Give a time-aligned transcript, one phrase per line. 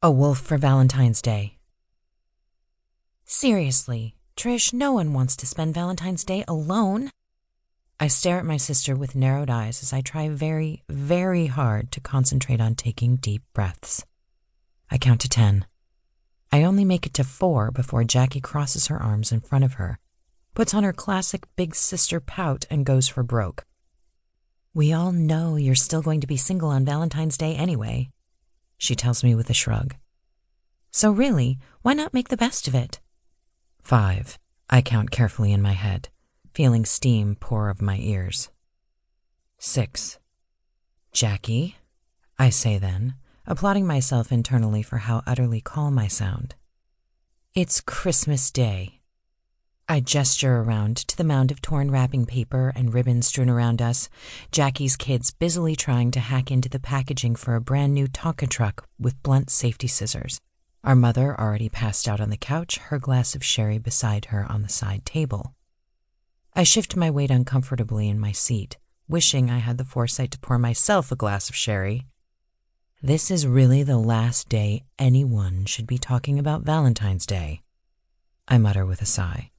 [0.00, 1.58] A Wolf for Valentine's Day.
[3.24, 7.10] Seriously, Trish, no one wants to spend Valentine's Day alone.
[7.98, 12.00] I stare at my sister with narrowed eyes as I try very, very hard to
[12.00, 14.04] concentrate on taking deep breaths.
[14.88, 15.66] I count to ten.
[16.52, 19.98] I only make it to four before Jackie crosses her arms in front of her,
[20.54, 23.66] puts on her classic big sister pout, and goes for broke.
[24.72, 28.10] We all know you're still going to be single on Valentine's Day anyway,
[28.78, 29.96] she tells me with a shrug.
[30.90, 33.00] So really, why not make the best of it?
[33.82, 34.38] Five,
[34.70, 36.08] I count carefully in my head,
[36.54, 38.48] feeling steam pour of my ears.
[39.58, 40.18] Six.
[41.12, 41.76] Jackie,
[42.38, 43.14] I say then,
[43.46, 46.54] applauding myself internally for how utterly calm I sound.
[47.54, 48.97] It's Christmas Day.
[49.90, 54.10] I gesture around to the mound of torn wrapping paper and ribbons strewn around us,
[54.52, 58.86] Jackie's kids busily trying to hack into the packaging for a brand new Tonka truck
[59.00, 60.42] with blunt safety scissors.
[60.84, 64.60] Our mother already passed out on the couch, her glass of sherry beside her on
[64.60, 65.54] the side table.
[66.54, 68.76] I shift my weight uncomfortably in my seat,
[69.08, 72.04] wishing I had the foresight to pour myself a glass of sherry.
[73.02, 77.62] This is really the last day anyone should be talking about Valentine's Day,
[78.46, 79.50] I mutter with a sigh.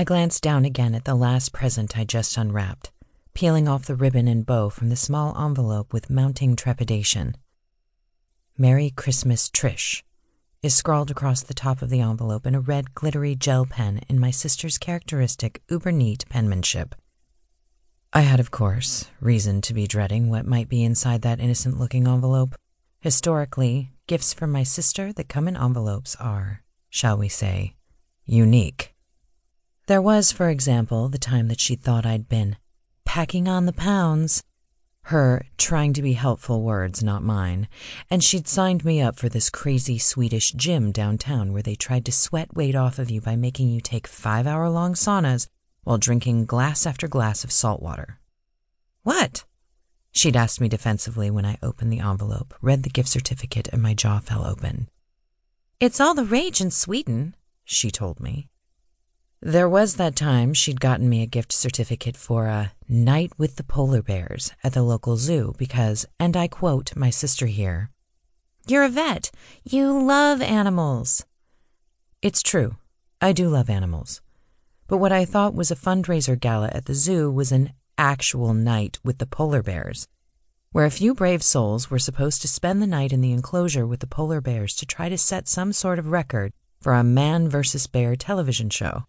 [0.00, 2.90] I glanced down again at the last present I just unwrapped,
[3.34, 7.34] peeling off the ribbon and bow from the small envelope with mounting trepidation.
[8.56, 10.02] Merry Christmas, Trish,
[10.62, 14.18] is scrawled across the top of the envelope in a red glittery gel pen in
[14.18, 16.94] my sister's characteristic uber neat penmanship.
[18.14, 22.08] I had, of course, reason to be dreading what might be inside that innocent looking
[22.08, 22.54] envelope.
[23.02, 27.74] Historically, gifts from my sister that come in envelopes are, shall we say,
[28.24, 28.89] unique.
[29.90, 32.56] There was, for example, the time that she thought I'd been
[33.04, 34.44] packing on the pounds.
[35.06, 37.66] Her trying to be helpful words, not mine.
[38.08, 42.12] And she'd signed me up for this crazy Swedish gym downtown where they tried to
[42.12, 45.48] sweat weight off of you by making you take five hour long saunas
[45.82, 48.20] while drinking glass after glass of salt water.
[49.02, 49.44] What?
[50.12, 53.94] She'd asked me defensively when I opened the envelope, read the gift certificate, and my
[53.94, 54.88] jaw fell open.
[55.80, 57.34] It's all the rage in Sweden,
[57.64, 58.49] she told me.
[59.42, 63.64] There was that time she'd gotten me a gift certificate for a night with the
[63.64, 67.88] polar bears at the local zoo because, and I quote my sister here,
[68.66, 69.30] You're a vet.
[69.64, 71.24] You love animals.
[72.20, 72.76] It's true.
[73.22, 74.20] I do love animals.
[74.86, 78.98] But what I thought was a fundraiser gala at the zoo was an actual night
[79.02, 80.06] with the polar bears,
[80.72, 84.00] where a few brave souls were supposed to spend the night in the enclosure with
[84.00, 87.86] the polar bears to try to set some sort of record for a man versus
[87.86, 89.06] bear television show.